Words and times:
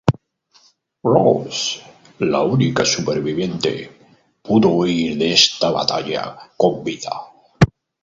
Rose, 1.03 1.79
la 2.17 2.41
única 2.41 2.83
superviviente 2.83 3.91
pudo 4.41 4.69
huir 4.69 5.15
de 5.19 5.33
esta 5.33 5.69
batalla 5.69 6.39
con 6.57 6.83
vida. 6.83 7.27